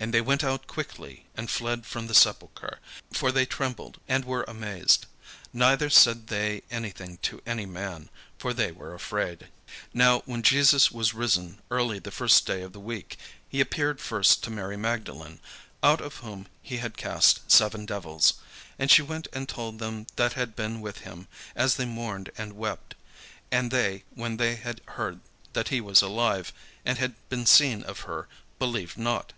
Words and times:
And 0.00 0.14
they 0.14 0.20
went 0.20 0.44
out 0.44 0.68
quickly, 0.68 1.26
and 1.36 1.50
fled 1.50 1.84
from 1.84 2.06
the 2.06 2.14
sepulchre; 2.14 2.78
for 3.12 3.32
they 3.32 3.44
trembled 3.44 3.98
and 4.06 4.24
were 4.24 4.44
amazed: 4.46 5.06
neither 5.52 5.90
said 5.90 6.28
they 6.28 6.62
anything 6.70 7.18
to 7.22 7.42
any 7.44 7.66
man; 7.66 8.08
for 8.38 8.54
they 8.54 8.70
were 8.70 8.94
afraid. 8.94 9.48
Now 9.92 10.20
when 10.20 10.44
Jesus 10.44 10.92
was 10.92 11.14
risen 11.14 11.60
early 11.68 11.98
the 11.98 12.12
first 12.12 12.46
day 12.46 12.62
of 12.62 12.72
the 12.72 12.78
week, 12.78 13.18
he 13.48 13.60
appeared 13.60 14.00
first 14.00 14.40
to 14.44 14.50
Mary 14.52 14.76
Magdalene, 14.76 15.40
out 15.82 16.00
of 16.00 16.18
whom 16.18 16.46
he 16.62 16.76
had 16.76 16.96
cast 16.96 17.50
seven 17.50 17.84
devils. 17.84 18.34
And 18.78 18.92
she 18.92 19.02
went 19.02 19.26
and 19.32 19.48
told 19.48 19.80
them 19.80 20.06
that 20.14 20.34
had 20.34 20.54
been 20.54 20.80
with 20.80 20.98
him, 20.98 21.26
as 21.56 21.74
they 21.74 21.86
mourned 21.86 22.30
and 22.38 22.52
wept. 22.52 22.94
And 23.50 23.72
they, 23.72 24.04
when 24.14 24.36
they 24.36 24.54
had 24.54 24.80
heard 24.90 25.18
that 25.54 25.70
he 25.70 25.80
was 25.80 26.02
alive, 26.02 26.52
and 26.84 26.98
had 26.98 27.16
been 27.28 27.46
seen 27.46 27.82
of 27.82 28.02
her, 28.02 28.28
believed 28.60 28.96
not. 28.96 29.32